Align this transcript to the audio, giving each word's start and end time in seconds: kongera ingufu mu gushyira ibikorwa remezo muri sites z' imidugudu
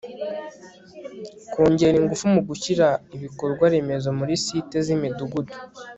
kongera 1.51 1.95
ingufu 2.01 2.25
mu 2.33 2.41
gushyira 2.49 2.87
ibikorwa 3.15 3.65
remezo 3.73 4.07
muri 4.19 4.33
sites 4.43 4.83
z' 4.85 4.93
imidugudu 4.95 5.53